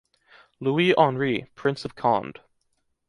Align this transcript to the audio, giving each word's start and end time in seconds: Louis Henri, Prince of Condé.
Louis 0.59 0.95
Henri, 0.97 1.45
Prince 1.53 1.85
of 1.85 1.95
Condé. 1.95 2.37